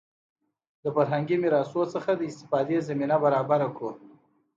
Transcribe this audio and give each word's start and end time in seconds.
د 0.83 0.85
فرهنګي 0.95 1.35
میراثونو 1.43 1.91
څخه 1.93 2.11
د 2.15 2.21
استفادې 2.31 2.77
زمینه 2.87 3.15
برابره 3.23 3.67
کړو. 3.77 3.91